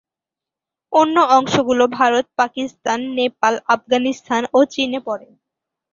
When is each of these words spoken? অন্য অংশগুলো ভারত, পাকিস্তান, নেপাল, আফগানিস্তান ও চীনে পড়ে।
অন্য 0.93 1.15
অংশগুলো 1.37 1.83
ভারত, 1.97 2.25
পাকিস্তান, 2.35 2.99
নেপাল, 3.17 3.53
আফগানিস্তান 3.67 4.41
ও 4.53 4.59
চীনে 4.73 4.99
পড়ে। 5.07 5.27